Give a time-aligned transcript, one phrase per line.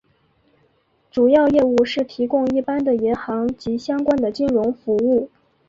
[1.11, 5.29] 主要业务是提供一般的银行及相关的金融服务。